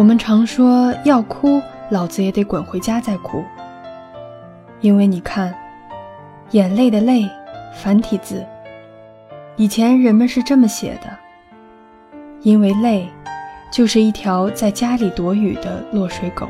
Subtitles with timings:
[0.00, 1.60] 我们常说要哭，
[1.90, 3.44] 老子也得滚回家再哭。
[4.80, 5.54] 因为你看，
[6.52, 7.28] 眼泪的泪，
[7.74, 8.42] 繁体字，
[9.56, 11.10] 以前人们是这么写的。
[12.40, 13.10] 因为泪，
[13.70, 16.48] 就是一条在家里躲雨的落水狗。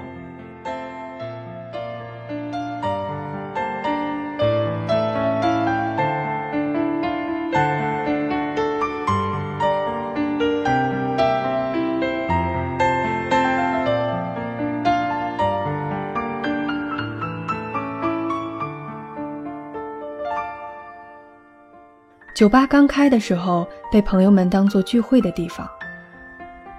[22.41, 25.69] 酒吧刚开的时候，被朋友们当作聚会的地方。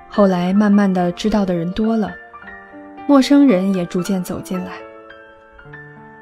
[0.09, 2.09] 后来慢慢的知道的人多了，
[3.05, 4.71] 陌生人也逐渐走进来。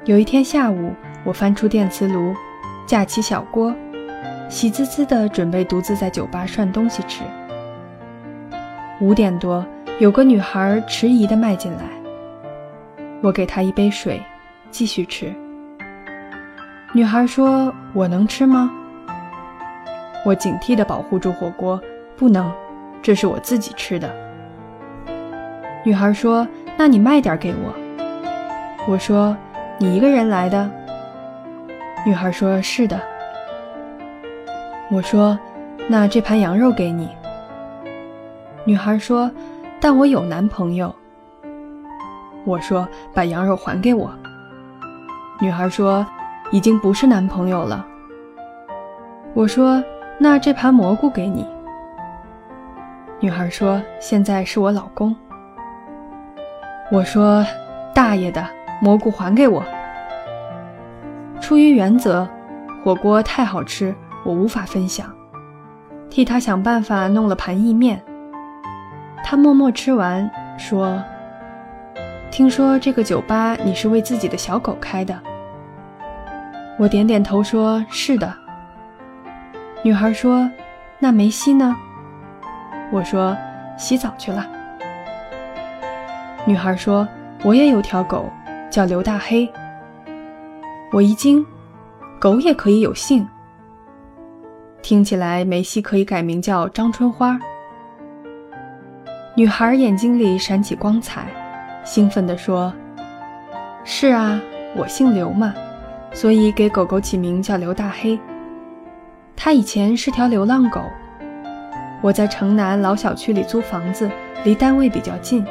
[0.04, 0.92] 有一天下午，
[1.24, 2.34] 我翻出电磁炉，
[2.84, 3.74] 架起小锅，
[4.50, 7.24] 喜滋滋的准备独自在酒吧涮东西吃。
[9.00, 9.64] 五点多，
[10.00, 11.84] 有个女孩迟疑的迈进来，
[13.22, 14.22] 我给她一杯水，
[14.70, 15.34] 继续吃。
[16.92, 18.70] 女孩说：“我能吃吗？”
[20.24, 21.80] 我警惕地保护住火锅，
[22.14, 22.52] 不能，
[23.00, 24.14] 这是我自己吃的。
[25.82, 27.74] 女孩说：“那你卖点给我。”
[28.86, 29.34] 我说
[29.80, 30.70] ：“你一个人来的？”
[32.04, 33.00] 女孩说：“是的。”
[34.92, 35.38] 我说
[35.88, 37.08] ：“那这盘羊肉给你。”
[38.66, 39.30] 女孩说
[39.80, 40.94] ：“但我有男朋友。”
[42.44, 44.10] 我说：“把羊肉还给我。”
[45.40, 46.06] 女孩说
[46.52, 47.86] ：“已经不是男朋友了。”
[49.32, 49.82] 我说。
[50.22, 51.46] 那这盘蘑菇给你。
[53.20, 55.16] 女孩说：“现在是我老公。”
[56.92, 57.42] 我说
[57.94, 58.46] ：“大爷的，
[58.82, 59.64] 蘑菇还给我。”
[61.40, 62.28] 出于原则，
[62.84, 65.10] 火锅太好吃，我无法分享，
[66.10, 67.98] 替他想办法弄了盘意面。
[69.24, 71.02] 他默默吃完，说
[72.30, 75.18] ：“听说这个酒吧你是为自己的小狗开的？”
[76.78, 78.30] 我点点头，说：“是的。”
[79.82, 80.50] 女孩说
[81.00, 81.74] ：“那梅西呢？”
[82.92, 83.34] 我说
[83.78, 84.46] ：“洗澡去了。”
[86.44, 87.08] 女孩说
[87.42, 88.28] ：“我也有条狗，
[88.70, 89.50] 叫刘大黑。”
[90.92, 91.44] 我一惊，
[92.20, 93.26] 狗也可以有姓？
[94.82, 97.40] 听起来梅西可以改名叫张春花。
[99.34, 101.26] 女孩眼睛里闪起光彩，
[101.84, 102.70] 兴奋地说
[103.82, 104.38] ：“是啊，
[104.76, 105.54] 我姓刘嘛，
[106.12, 108.20] 所以给狗狗起名叫刘大黑。”
[109.42, 110.82] 它以前是条流浪狗，
[112.02, 114.10] 我在城南老小区里租房子，
[114.44, 115.42] 离单位比较近，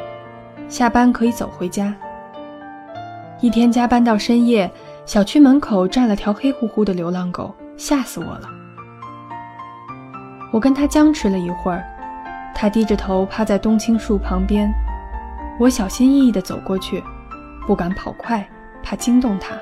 [0.68, 1.92] 下班可以走回家。
[3.42, 4.72] 一天加班到深夜，
[5.08, 8.48] 小区门口站了条黑乎乎的流浪狗，吓死我了。
[10.52, 11.84] 我跟他僵持了一会儿，
[12.54, 14.72] 他低着头趴在冬青树旁边，
[15.60, 17.04] 我小心翼翼地走过去，
[17.66, 18.48] 不敢跑快，
[18.84, 19.56] 怕惊动它。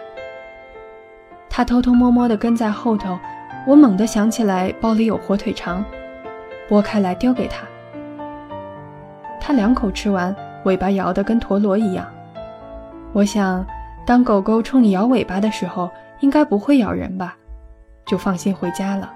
[1.50, 3.18] 他偷偷摸摸地跟在后头。
[3.68, 5.84] 我猛地想起来包里有火腿肠，
[6.70, 7.68] 剥开来丢给他。
[9.42, 10.34] 他两口吃完，
[10.64, 12.08] 尾巴摇得跟陀螺一样。
[13.12, 13.66] 我想，
[14.06, 15.92] 当狗狗冲你摇尾巴的时候，
[16.22, 17.36] 应该不会咬人吧，
[18.06, 19.12] 就放心回家了。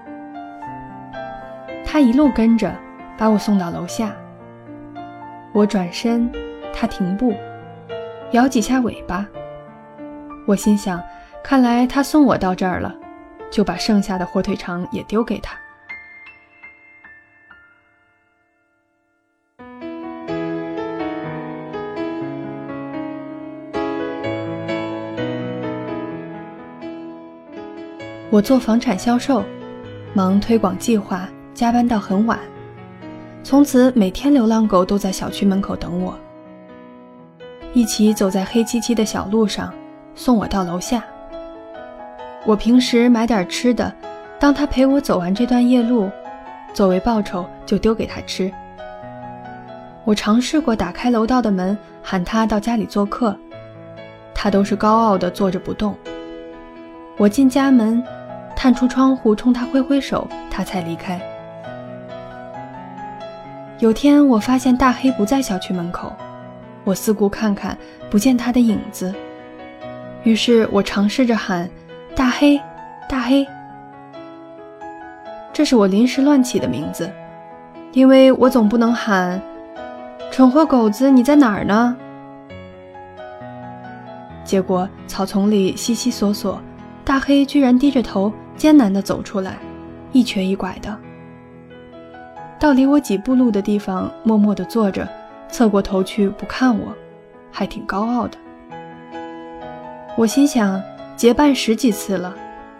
[1.82, 2.70] 他一路跟着，
[3.16, 4.12] 把我送到楼下。
[5.54, 6.30] 我转身，
[6.74, 7.32] 他停步，
[8.32, 9.26] 摇几下尾巴。
[10.46, 11.02] 我心想，
[11.42, 12.94] 看来他送我到这儿了。
[13.52, 15.54] 就把剩下的火腿肠也丢给他。
[28.30, 29.44] 我做房产销售，
[30.14, 32.38] 忙推广计划，加班到很晚。
[33.44, 36.18] 从此每天流浪狗都在小区门口等我，
[37.74, 39.70] 一起走在黑漆漆的小路上，
[40.14, 41.04] 送我到楼下。
[42.44, 43.92] 我平时买点吃的，
[44.40, 46.10] 当他陪我走完这段夜路，
[46.74, 48.50] 作为报酬就丢给他吃。
[50.04, 53.36] 我尝试过打开楼道的门，喊他到家里做客，
[54.34, 55.96] 他都是高傲的坐着不动。
[57.16, 58.02] 我进家门，
[58.56, 61.20] 探出窗户冲他挥挥手，他才离开。
[63.78, 66.12] 有天我发现大黑不在小区门口，
[66.82, 67.78] 我四顾看看，
[68.10, 69.14] 不见他的影子，
[70.24, 71.70] 于是我尝试着喊。
[72.22, 72.56] 大黑，
[73.08, 73.44] 大黑，
[75.52, 77.10] 这是我临时乱起的名字，
[77.90, 79.42] 因为我总不能喊
[80.30, 81.96] “蠢货狗子，你在哪儿呢？”
[84.46, 86.62] 结果草丛里悉悉索索，
[87.04, 89.56] 大黑居然低着头，艰难地走出来，
[90.12, 90.96] 一瘸一拐的，
[92.56, 95.08] 到离我几步路的地方，默默地坐着，
[95.48, 96.94] 侧过头去不看我，
[97.50, 98.38] 还挺高傲的。
[100.16, 100.80] 我心想，
[101.16, 102.34] 结伴十几次了，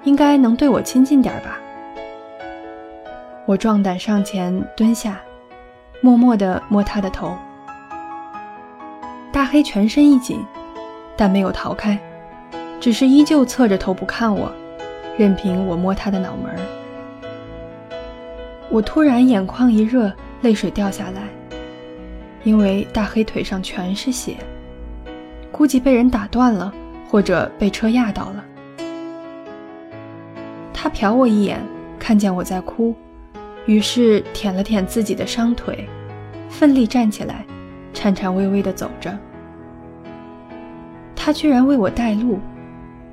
[0.05, 1.59] 应该能对我亲近点吧。
[3.47, 5.21] 我壮胆上前蹲下，
[6.01, 7.37] 默默地摸他的头。
[9.33, 10.45] 大黑全身一紧，
[11.17, 11.99] 但没有逃开，
[12.81, 14.51] 只是依旧侧着头不看我，
[15.17, 16.55] 任凭我摸他的脑门。
[18.71, 21.23] 我突然眼眶一热，泪水掉下来，
[22.43, 24.37] 因为大黑腿上全是血，
[25.51, 26.73] 估计被人打断了，
[27.13, 28.45] 或者被车压到了。
[30.73, 31.61] 他瞟我一眼，
[31.99, 32.95] 看见我在哭。
[33.67, 35.87] 于是舔了舔自己的伤腿，
[36.49, 37.45] 奋力站起来，
[37.93, 39.17] 颤颤巍巍地走着。
[41.15, 42.41] 他居然为我带路，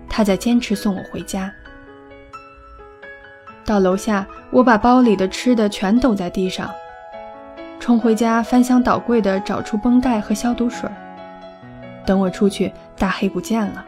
[0.08, 1.52] 他在坚持送我回家。
[3.66, 6.72] 到楼下，我把包里的吃的全抖在地上，
[7.82, 10.90] 冲回家翻箱倒柜地找出绷带和消毒水。
[12.06, 13.86] 等我出去，大黑不见了，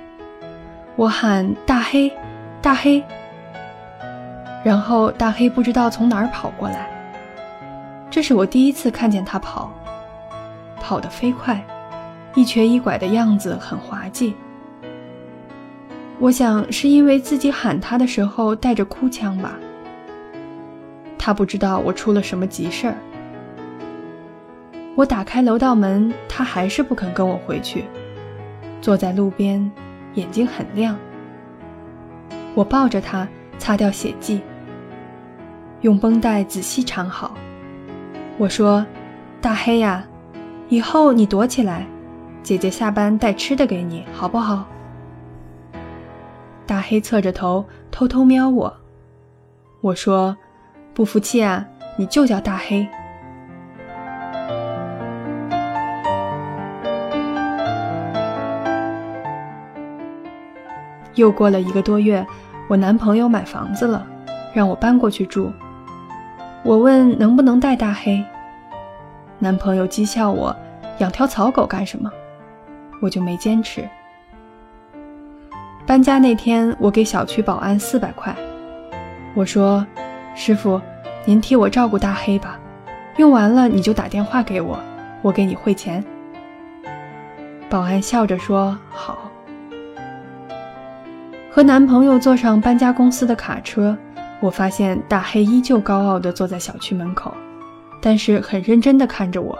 [0.95, 2.11] 我喊大黑，
[2.61, 3.03] 大黑。
[4.63, 6.87] 然后大黑不知道从哪儿跑过来，
[8.11, 9.71] 这是我第一次看见他跑，
[10.79, 11.63] 跑得飞快，
[12.35, 14.35] 一瘸一拐的样子很滑稽。
[16.19, 19.53] 我想是因为自己喊他的时候带着哭腔吧。
[21.17, 22.95] 他不知道我出了什么急事儿。
[24.95, 27.85] 我打开楼道门，他还是不肯跟我回去，
[28.81, 29.71] 坐在路边，
[30.15, 30.97] 眼睛很亮。
[32.55, 33.27] 我抱着他，
[33.59, 34.41] 擦掉血迹。
[35.81, 37.35] 用绷带仔细缠好。
[38.37, 38.85] 我说
[39.39, 40.03] ：“大黑呀，
[40.67, 41.85] 以后你躲起来，
[42.43, 44.67] 姐姐下班带吃的给你，好不好？”
[46.65, 48.75] 大黑侧着头偷偷瞄我。
[49.81, 50.35] 我说
[50.93, 51.65] ：“不服气啊，
[51.97, 52.87] 你就叫大黑。”
[61.21, 62.25] 又过了一个多月，
[62.67, 64.03] 我男朋友买房子了，
[64.55, 65.51] 让我搬过去住。
[66.63, 68.25] 我问能不能带大黑，
[69.37, 70.55] 男朋友讥笑我，
[70.97, 72.11] 养条草狗干什么？
[72.99, 73.87] 我就没坚持。
[75.85, 78.35] 搬家那天，我给小区保安四百块，
[79.35, 79.85] 我说
[80.33, 80.81] ：“师傅，
[81.23, 82.57] 您替我照顾大黑吧，
[83.17, 84.79] 用完了你就打电话给我，
[85.21, 86.03] 我给你汇钱。”
[87.69, 89.19] 保安笑着说：“好。”
[91.53, 93.97] 和男朋友坐上搬家公司的卡车。
[94.39, 97.31] 我发现大黑依旧高傲地坐在小区门口，
[98.01, 99.59] 但是很认真地看着我。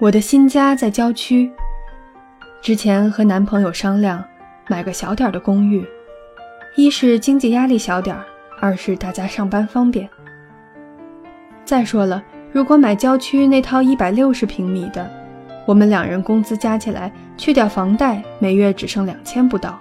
[0.00, 1.50] 我的新家在郊区，
[2.60, 4.22] 之前和男朋友商量
[4.68, 5.86] 买个小点的公寓，
[6.76, 8.14] 一是经济压力小点，
[8.60, 10.06] 二是大家上班方便。
[11.64, 15.08] 再说了，如果买郊区那套一百六十平米的，
[15.64, 19.80] 我们两人工资加起来去掉房贷，每月只剩两千不到。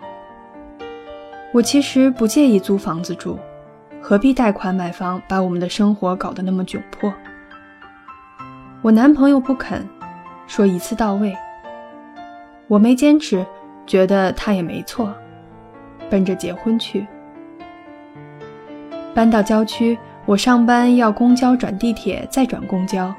[1.54, 3.38] 我其实不介意租房子住，
[4.02, 7.14] 何必贷款买房，把我们的生活搞得那么窘迫？
[8.82, 9.88] 我男朋友不肯，
[10.48, 11.38] 说一次到位。
[12.68, 13.46] 我没坚持，
[13.86, 15.14] 觉得他也没错，
[16.10, 17.06] 奔着结婚去。
[19.14, 23.14] 搬到郊区，我上班要公交转地铁再转公交，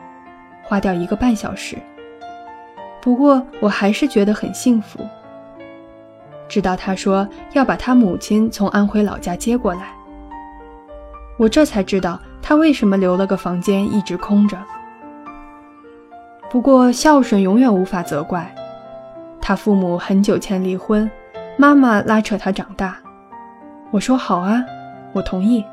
[0.64, 1.78] 花掉一个半小时。
[3.00, 4.99] 不过我还是觉得很幸福。
[6.48, 9.92] 直到他说要把他母亲从安徽老家接过来，
[11.36, 14.56] 我这才知道他为什么留了个房间一直空着。
[16.50, 18.54] 不过孝顺永远无法责怪，
[19.40, 21.10] 他父母很久前离婚，
[21.56, 22.96] 妈妈拉扯他长大。
[23.90, 24.62] 我说好啊，
[25.12, 25.64] 我同意。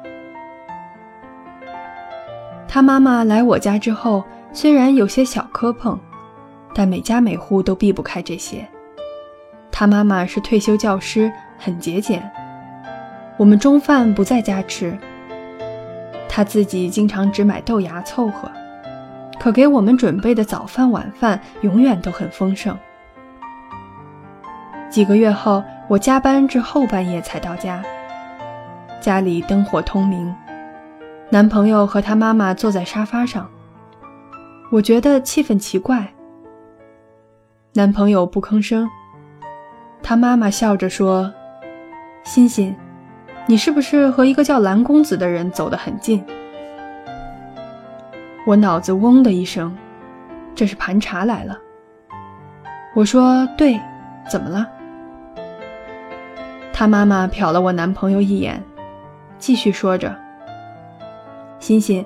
[2.67, 4.23] 他妈妈来我家之后，
[4.53, 5.99] 虽然有些小磕碰，
[6.73, 8.67] 但每家每户都避不开这些。
[9.81, 12.31] 他妈妈是退休教师，很节俭。
[13.35, 14.95] 我们中饭不在家吃，
[16.29, 18.47] 他自己经常只买豆芽凑合。
[19.39, 22.77] 可给我们准备的早饭晚饭永远都很丰盛。
[24.87, 27.83] 几个月后，我加班至后半夜才到家，
[28.99, 30.31] 家里灯火通明，
[31.31, 33.49] 男朋友和他妈妈坐在沙发上，
[34.69, 36.13] 我觉得气氛奇怪。
[37.73, 38.87] 男朋友不吭声。
[40.03, 41.31] 他妈妈笑着说
[42.23, 42.75] ：“欣欣，
[43.45, 46.23] 你是不是和一个叫蓝公子的人走得很近？”
[48.45, 49.75] 我脑子嗡的一声，
[50.55, 51.57] 这是盘查来了。
[52.95, 53.79] 我说：“对，
[54.29, 54.67] 怎么了？”
[56.73, 58.61] 他妈妈瞟了我男朋友一眼，
[59.37, 60.17] 继续说着
[61.59, 62.03] ：“欣欣，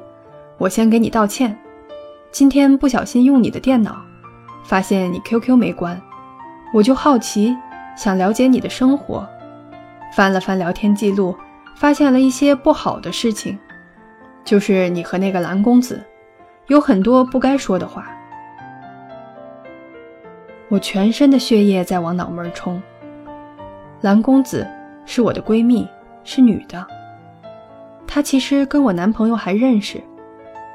[0.57, 1.57] 我先给你道歉。
[2.31, 3.95] 今天不小心用你的电脑，
[4.65, 5.99] 发现你 QQ 没关，
[6.73, 7.55] 我就好奇，
[7.95, 9.27] 想了解你的生活，
[10.13, 11.35] 翻了翻聊天记录，
[11.75, 13.57] 发现了一些不好的事情，
[14.43, 16.03] 就是你和那个蓝公子，
[16.67, 18.11] 有很多不该说的话。
[20.67, 22.81] 我全身的血液在往脑门冲。
[24.01, 24.67] 蓝公子
[25.05, 25.87] 是我的闺蜜，
[26.23, 26.85] 是女的。
[28.07, 30.01] 她其实跟我男朋友还认识，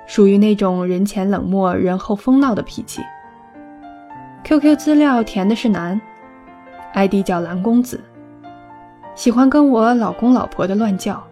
[0.06, 3.02] 属于那种人前冷漠、人后疯闹的脾气。
[4.44, 6.00] QQ 资料填的是男
[6.94, 8.00] ，ID 叫蓝公子，
[9.14, 11.22] 喜欢跟我老公老婆的乱叫。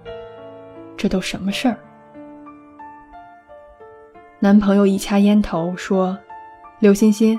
[0.97, 1.77] 这都什么事儿？
[4.41, 6.19] 男朋友一掐烟头说
[6.81, 7.39] ：“刘欣欣。”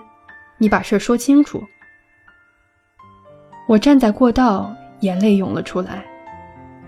[0.62, 1.64] 你把事儿说清楚。
[3.66, 6.04] 我站在过道，眼泪涌了出来，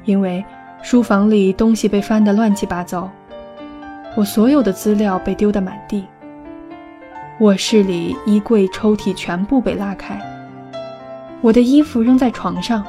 [0.03, 0.43] 因为
[0.81, 3.09] 书房里东西被翻得乱七八糟，
[4.17, 6.05] 我所有的资料被丢得满地。
[7.39, 10.19] 卧室里衣柜、抽屉全部被拉开，
[11.41, 12.86] 我的衣服扔在床上，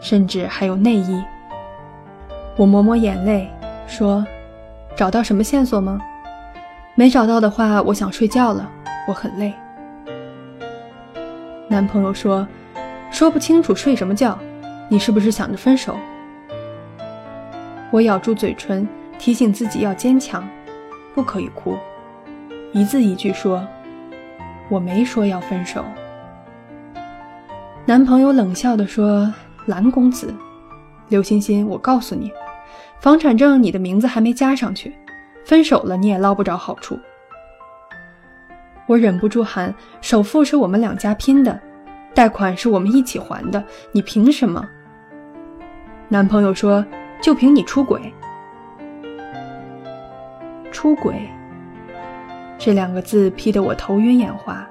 [0.00, 1.20] 甚至还有内衣。
[2.56, 3.50] 我抹抹眼泪，
[3.88, 4.24] 说
[4.94, 6.00] ：“找到什么线索吗？
[6.94, 8.70] 没找到的话，我想睡觉了，
[9.08, 9.52] 我很累。”
[11.66, 12.46] 男朋友说
[13.10, 14.38] ：“说不清楚睡什么觉，
[14.88, 15.96] 你是不是想着分手？”
[17.90, 18.86] 我咬住嘴唇，
[19.18, 20.46] 提醒自己要坚强，
[21.12, 21.76] 不可以哭，
[22.72, 23.66] 一字一句说
[24.70, 25.84] ：“我没说要分手。”
[27.86, 29.30] 男朋友冷笑地说
[29.66, 30.34] ：“蓝公子，
[31.10, 32.32] 刘欣欣，我告诉你，
[32.98, 34.96] 房产证你的名字还没加上去，
[35.44, 36.98] 分手了你也捞不着好处。”
[38.88, 41.60] 我忍不住喊：“首付是我们两家拼的，
[42.14, 43.62] 贷款是我们一起还的，
[43.92, 44.66] 你凭什么？”
[46.08, 46.82] 男朋友说
[47.20, 48.00] ：“就凭你出轨。”
[50.72, 51.14] 出轨
[52.58, 54.66] 这两个字批得我头晕眼花，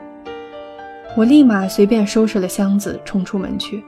[1.16, 3.84] 我立马随便收拾了箱子，冲出门去。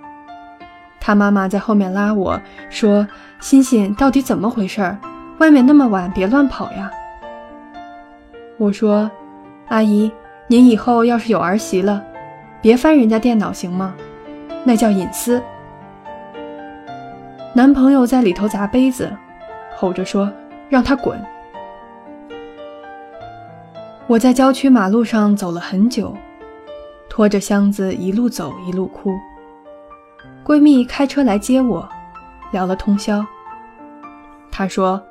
[1.00, 2.40] 他妈妈在后面拉我
[2.70, 3.06] 说
[3.40, 4.96] ：“欣欣，到底怎么回事？
[5.40, 6.90] 外面那么晚，别乱跑呀。”
[8.58, 9.10] 我说。
[9.70, 10.12] 阿姨，
[10.48, 12.04] 您以后要是有儿媳了，
[12.62, 13.96] 别翻人家电脑行吗？
[14.64, 15.42] 那叫隐私。
[17.52, 19.12] 男朋友在里头砸杯子，
[19.76, 20.32] 吼着说
[20.70, 21.20] ：“让他滚！”
[24.06, 26.16] 我在郊区马路上走了很久，
[27.16, 29.18] 拖着箱子一路走一路哭。
[30.44, 31.88] 闺蜜开车来接我，
[32.52, 33.26] 聊了通宵。
[34.52, 35.02] 她说：“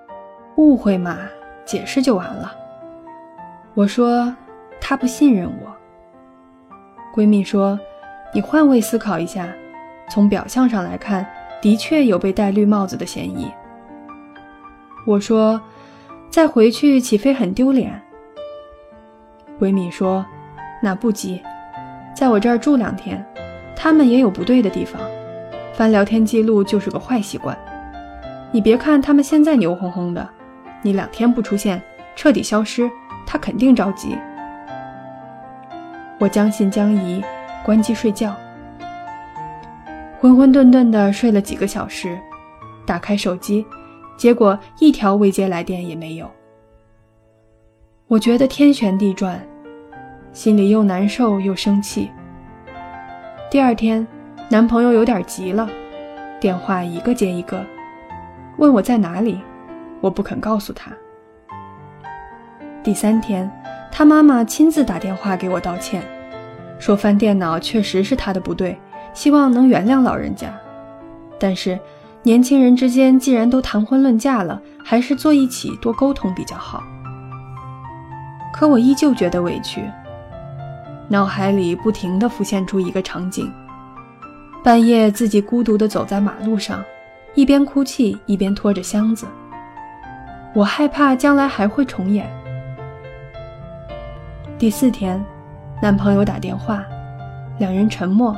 [0.57, 1.17] 误会嘛，
[1.65, 2.55] 解释就完了。”
[3.73, 4.37] 我说。
[4.83, 5.75] 她不信任我。
[7.15, 7.81] 闺蜜说
[8.35, 9.49] ：“你换位思考一下，
[10.11, 11.27] 从表象上来看，
[11.63, 13.51] 的确有被戴绿帽子的嫌疑。”
[15.09, 15.59] 我说
[16.29, 17.99] ：“再回去岂非很丢脸？”
[19.59, 20.23] 闺蜜说
[20.83, 21.41] ：“那不急，
[22.15, 23.25] 在我这儿住两天，
[23.75, 25.01] 他们也有不对的地方，
[25.75, 27.59] 翻聊天记录就是个坏习惯。
[28.53, 30.29] 你别看他们现在牛哄哄的，
[30.81, 31.83] 你两天不出现，
[32.15, 32.89] 彻底消失，
[33.27, 34.17] 他肯定着急。”
[36.21, 37.23] 我将信将疑，
[37.65, 38.33] 关机睡觉，
[40.21, 42.17] 浑浑沌沌的睡了几个小时，
[42.87, 43.67] 打开手机，
[44.17, 46.31] 结果一条未接来电也没有。
[48.07, 49.45] 我觉得天旋地转，
[50.35, 52.11] 心里又难受又生气。
[53.51, 54.07] 第二天，
[54.51, 55.67] 男朋友有点急了，
[56.41, 57.65] 电话一个接一个，
[58.59, 59.41] 问我在哪里，
[60.01, 60.93] 我不肯告诉他。
[62.83, 63.51] 第三天。
[63.97, 66.03] 他妈妈亲自打电话给我道歉，
[66.81, 68.77] 说翻电脑确实是他的不对，
[69.13, 70.53] 希望能原谅老人家。
[71.39, 71.79] 但是，
[72.25, 76.83] 年轻人之间既然都谈婚论嫁了，还是坐一起多沟通比较好。
[78.53, 79.89] 可我依旧觉得委屈，
[81.09, 83.53] 脑海里不停地浮现出一个场景：
[84.63, 86.83] 半夜自己孤独地走在马路上，
[87.35, 89.27] 一边哭泣一边拖着箱子。
[90.55, 92.27] 我害怕将来还会重演。
[94.59, 95.23] 第四天，
[95.83, 96.85] 男朋友打电话，
[97.59, 98.35] 两人沉默，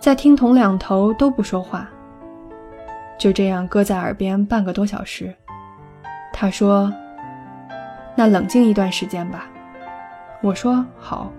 [0.00, 1.86] 在听筒两头都不说话，
[3.18, 5.34] 就这样搁在耳边半个多小时。
[6.32, 6.90] 他说
[8.16, 9.46] ：“那冷静一段时间吧。”
[10.40, 11.30] 我说：“好。”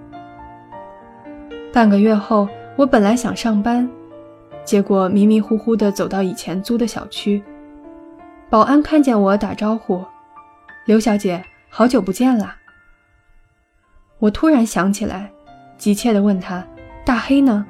[1.74, 3.90] 半个月后，我本来想上班，
[4.64, 7.42] 结果迷迷糊糊地走到以前租的小区，
[8.48, 10.06] 保安看见我打招呼
[10.86, 12.56] ：“刘小姐，好久不见啦。”
[14.20, 15.32] 我突然想起来，
[15.76, 16.64] 急切地问他
[17.04, 17.66] ：“大黑呢？”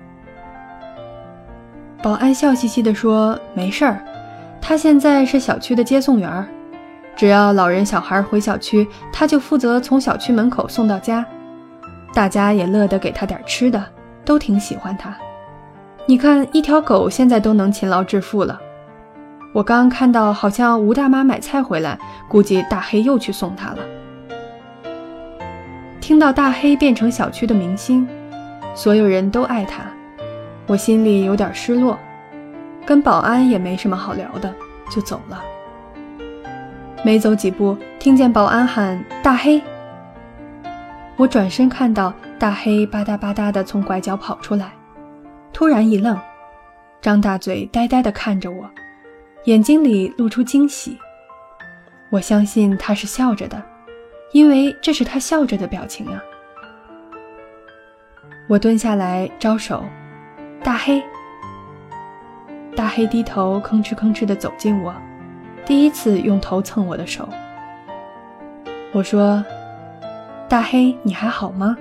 [2.03, 4.03] 保安笑嘻嘻地说：“没事儿，
[4.59, 6.45] 他现在是小区的接送员，
[7.15, 11.25] 只要老人小孩回小区，他就负责从小区门口送到家。
[12.13, 13.83] 大家也乐得给他点吃的，
[14.23, 15.15] 都挺喜欢他。
[16.05, 18.59] 你看，一条狗现在都能勤劳致富了。
[19.53, 23.77] 我刚看到，好像吴大妈买菜回来，估计大黑又去送她了。
[26.01, 28.07] 听到大黑变成小区的明星，
[28.75, 29.83] 所有人都爱他，
[30.67, 31.97] 我心里有点失落，
[32.85, 34.53] 跟保安也没什么好聊的，
[34.91, 35.41] 就走了。
[37.03, 39.61] 没走几步，听见保安喊“大黑”，
[41.15, 44.73] 我转身看到大黑吧嗒吧嗒的从拐角跑出来，
[45.53, 46.19] 突然一愣，
[47.01, 48.69] 张大嘴呆呆地看着我。
[49.45, 50.97] 眼睛里露出惊喜，
[52.09, 53.61] 我相信他是笑着的，
[54.31, 56.23] 因为这是他笑着的表情啊。
[58.47, 59.83] 我蹲下来招手，
[60.63, 61.03] 大黑。
[62.75, 64.95] 大黑低头吭哧吭哧地走近我，
[65.65, 67.27] 第一次用头蹭我的手。
[68.93, 69.43] 我说
[70.47, 71.75] ：“大黑，你还好吗？”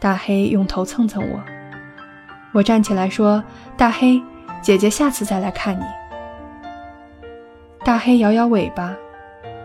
[0.00, 1.40] 大黑用头蹭蹭我，
[2.52, 3.42] 我站起来说
[3.76, 4.22] ：“大黑。”
[4.60, 5.84] 姐姐下次再来看你。
[7.84, 8.96] 大黑摇摇尾巴，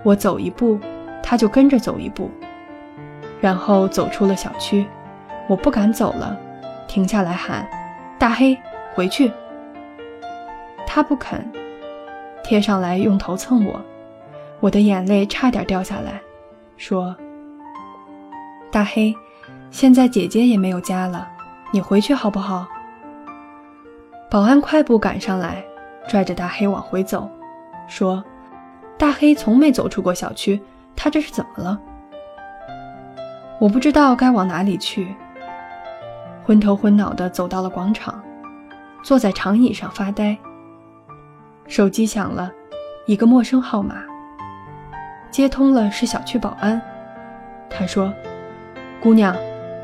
[0.04, 0.78] 我走一步，
[1.24, 2.30] 它就跟着走一步，
[3.40, 4.86] 然后走出了小区。
[5.48, 6.38] 我不敢走了，
[6.86, 7.66] 停下来喊
[8.20, 8.58] ：“大黑，
[8.94, 9.32] 回去！”
[10.86, 11.50] 它不肯，
[12.44, 13.80] 贴上来用头蹭我，
[14.60, 16.20] 我的眼泪差点掉下来，
[16.76, 17.16] 说
[18.72, 19.16] ：“大黑，
[19.72, 21.28] 现在姐姐也没有家了，
[21.72, 22.68] 你回去好不好？”
[24.30, 25.64] 保安快步赶上来，
[26.08, 27.30] 拽着大黑往回走，
[27.88, 28.24] 说
[28.98, 30.62] ：“大黑从没走出过小区，
[30.96, 31.80] 他这是怎么了？”
[33.60, 35.16] 我不知道该往哪里去，
[36.46, 38.24] 昏头昏脑地走到了广场，
[39.04, 40.38] 坐在长椅上发呆。
[41.68, 42.52] 手机响了，
[43.08, 43.96] 一个陌生号码，
[45.32, 46.80] 接通了，是小区保安。
[47.70, 48.14] 他说
[49.02, 49.36] ：“姑娘，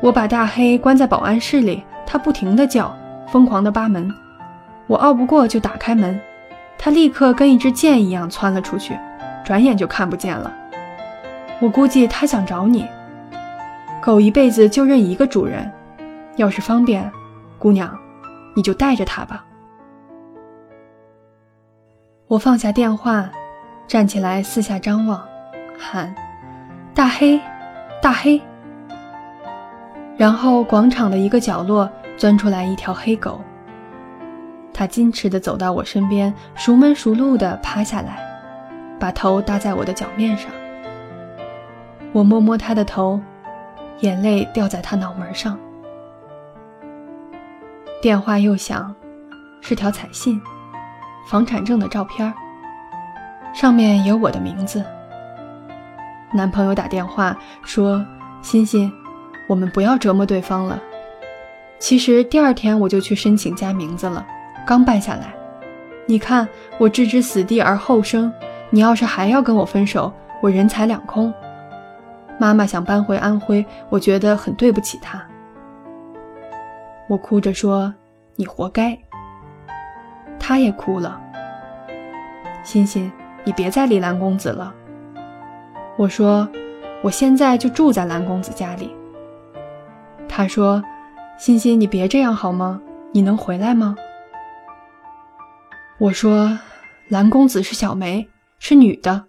[0.02, 2.94] 我把大黑关在保安室里，他不停地叫，
[3.28, 4.12] 疯狂地扒门。”
[4.86, 6.20] 我拗不过，就打开门，
[6.78, 8.96] 他立刻跟一支箭一样窜了出去，
[9.44, 10.52] 转眼就看不见了。
[11.60, 12.86] 我估计他想找你。
[14.02, 15.68] 狗一辈子就认一个主人，
[16.36, 17.10] 要是方便，
[17.58, 17.98] 姑娘，
[18.54, 19.44] 你就带着它吧。
[22.28, 23.28] 我放下电话，
[23.88, 25.26] 站起来四下张望，
[25.78, 26.14] 喊
[26.94, 27.40] ：“大黑，
[28.00, 28.40] 大黑！”
[30.16, 33.40] 然后广场的一个角落钻出来一条黑狗。
[34.72, 38.18] 他矜持地走到我身边，熟门熟路地趴下来，
[38.98, 40.50] 把头搭在我的脚面上。
[42.12, 43.20] 我摸摸他的头，
[44.00, 45.58] 眼泪掉在他脑门上。
[48.02, 48.94] 电话又响，
[49.62, 50.40] 是条彩信，
[51.28, 52.32] 房产证的照片，
[53.54, 54.84] 上面有我的名字。
[56.34, 58.04] 男朋友打电话说
[58.42, 58.92] ：“欣欣，
[59.46, 60.82] 我们不要折磨对方了。”
[61.78, 64.26] 其实第二天我就去申请加名字了。
[64.66, 65.34] 刚办下来，
[66.06, 68.32] 你看我置之死地而后生。
[68.70, 71.32] 你要是还要跟我分手，我人财两空。
[72.38, 75.24] 妈妈想搬回安徽，我觉得很对不起她。
[77.08, 77.94] 我哭着说
[78.34, 78.98] ：“你活该。”
[80.36, 81.20] 她也哭了。
[82.64, 83.10] 欣欣，
[83.44, 84.74] 你别再理蓝公子了。
[85.96, 86.48] 我说
[87.02, 88.92] ：“我现在就住在蓝公子家里。”
[90.36, 90.84] 他说
[91.40, 92.78] ：“欣欣，你别这样好吗？
[93.10, 93.96] 你能回来吗？”
[95.96, 96.58] 我说
[97.08, 99.24] ：“蓝公子是小梅，是女的。”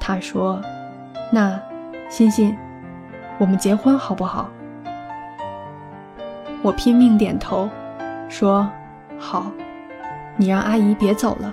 [0.00, 0.58] 他说
[1.30, 1.60] ：“那，
[2.08, 2.56] 欣欣，
[3.36, 4.48] 我们结婚好不好？”
[6.64, 7.68] 我拼命点头，
[8.30, 8.66] 说
[9.20, 9.52] ：“好，
[10.38, 11.52] 你让阿姨别走了。”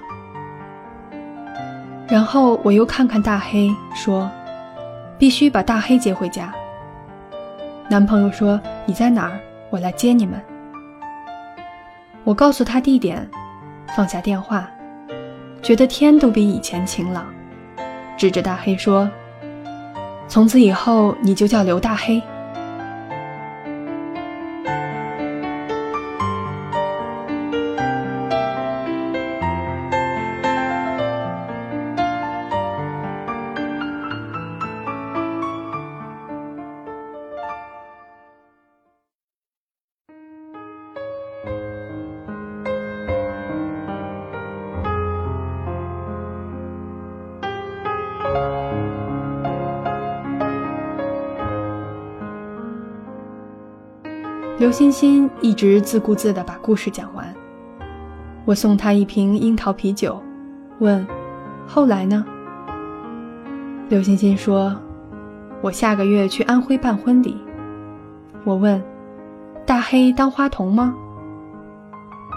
[2.08, 4.32] 然后我又看看大黑，说
[5.20, 6.50] ：“必须把大黑接回家。”
[7.90, 9.40] 男朋友说：“你在哪儿？
[9.72, 10.40] 我来接你们。”
[12.24, 13.28] 我告诉他地点。
[13.96, 14.70] 放下电话，
[15.64, 17.26] 觉得天都比以前晴朗，
[18.16, 19.10] 指着大黑说
[20.30, 22.22] ：“从此以后，你就叫刘大黑。”
[54.60, 57.34] 刘欣欣一直自顾自地把故事讲完。
[58.44, 60.22] 我送她一瓶樱桃啤酒，
[60.80, 61.08] 问
[61.66, 62.26] ：“后来呢？
[63.88, 64.76] 刘欣欣说
[65.64, 67.38] ：“我下个月去安徽办婚礼。”
[68.44, 68.84] 我问
[69.66, 70.94] ：“大黑当花童吗？”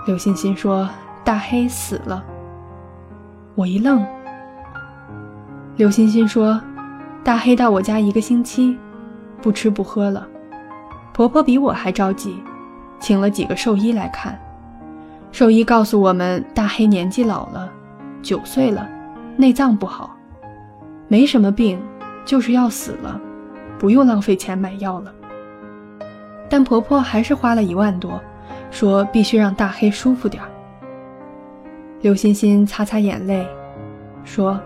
[0.06, 0.88] 刘欣欣说
[1.24, 2.24] ：“大黑死了。”
[3.56, 4.06] 我一愣。
[5.74, 6.60] 刘欣欣说
[7.24, 8.78] ：“大黑到我家一个星期，
[9.42, 10.28] 不吃不喝了。
[11.12, 12.42] 婆婆比我还着急，
[12.98, 14.38] 请了几个兽医来看。
[15.30, 17.70] 兽医告诉我们，大黑年纪老了，
[18.22, 18.88] 九岁了，
[19.36, 20.16] 内脏不好，
[21.08, 21.80] 没什么病，
[22.24, 23.20] 就是要死了，
[23.78, 25.12] 不用浪费钱买药了。
[26.48, 28.20] 但婆婆还是花了一万多，
[28.70, 30.48] 说必须让大黑舒服点儿。”
[32.02, 33.46] 刘欣欣擦擦眼泪，
[34.24, 34.60] 说。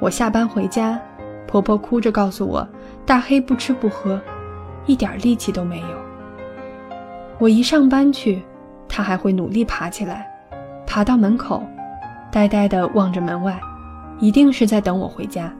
[0.00, 0.96] 我下班回家，
[1.44, 2.64] 婆婆哭着告诉我，
[3.04, 4.20] 大黑不吃不喝，
[4.86, 5.86] 一点力气都没有。
[7.38, 8.42] 我一上班去，
[8.88, 10.28] 他还会努力爬起来，
[10.86, 11.62] 爬到门口，
[12.32, 13.60] 呆呆地望着门外，
[14.18, 15.52] 一定是在等我回家。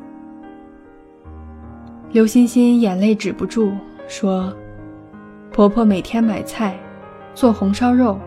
[2.11, 3.71] 刘欣欣眼泪止不住，
[4.09, 4.53] 说
[5.53, 6.75] ：“婆婆每天买菜，
[7.35, 8.19] 做红烧肉，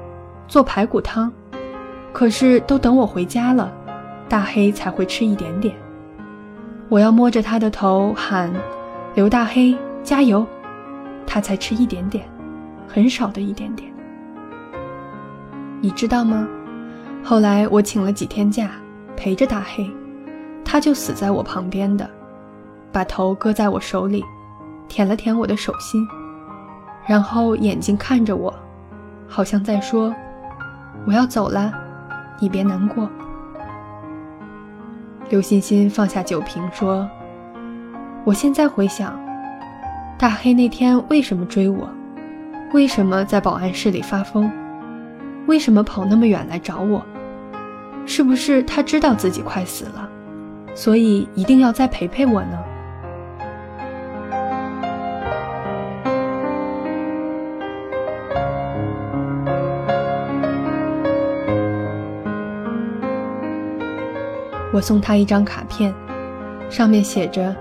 [0.47, 1.31] 做排骨汤，
[2.13, 3.73] 可是都等我回家了，
[4.29, 5.75] 大黑才会吃一点点。”
[6.89, 8.53] 我要摸着他的头喊
[9.15, 10.45] ：“刘大黑，加油！”
[11.33, 12.27] 他才吃一点点，
[12.89, 13.89] 很少的一点点。
[15.79, 16.45] 你知道吗？
[17.23, 18.71] 后来我请了几天假，
[19.15, 19.89] 陪着大黑，
[20.65, 22.09] 他就死在我旁边的，
[22.91, 24.21] 把头搁在我手里，
[24.89, 26.05] 舔了舔我的手心，
[27.07, 28.53] 然后眼睛看着我，
[29.25, 30.13] 好像在说
[31.07, 31.73] ：“我要走了，
[32.41, 33.09] 你别难过。”
[35.31, 37.09] 刘欣欣放下酒瓶说
[38.25, 39.17] ：“我现在回想，
[40.21, 41.89] 大黑那天为什么追我？
[42.73, 44.51] 为什么在保安室里发疯？
[45.47, 47.03] 为什么跑那么远来找我？
[48.05, 50.07] 是不是他知道自己快死了，
[50.75, 52.59] 所以一定要再陪陪我呢？”
[64.71, 65.91] 我送他一张卡片，
[66.69, 67.55] 上面写着：“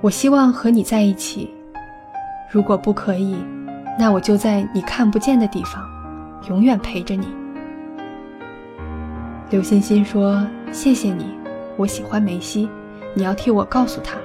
[0.00, 1.57] 我希望和你在一起。
[2.50, 3.36] 如果不可以，
[3.98, 5.84] 那我就在你看不见的地方，
[6.48, 7.28] 永远陪着你。”
[9.50, 11.26] 刘欣欣说：“谢谢你，
[11.76, 12.68] 我喜欢梅西，
[13.14, 14.16] 你要替我告诉他。”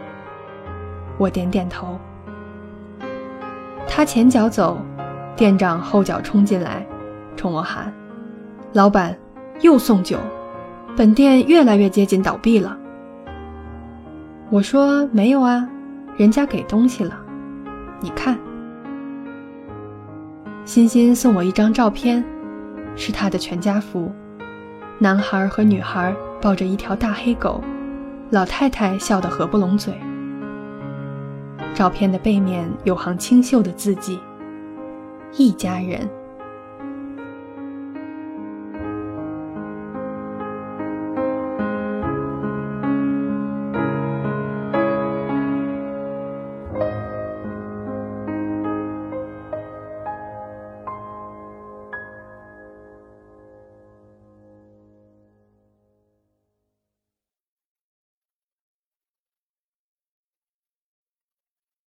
[1.17, 1.99] 我点点头。
[3.87, 4.77] 他前脚走，
[5.35, 6.85] 店长后脚冲进来，
[7.35, 7.93] 冲我喊
[8.73, 9.15] ：“老板，
[9.61, 10.17] 又送酒。”
[10.95, 12.77] 本店越来越接近倒闭了。
[14.49, 15.67] 我说没有啊，
[16.15, 17.17] 人家给东西了，
[18.03, 18.37] 你看。
[20.65, 22.21] 欣欣送我一张照片，
[22.97, 24.11] 是他的全家福，
[24.99, 27.63] 男孩和女孩抱着一条大黑狗，
[28.29, 29.93] 老太太笑得合不拢嘴。
[31.73, 34.19] 照片的背面有行清秀的字迹：
[35.37, 36.05] 一家人。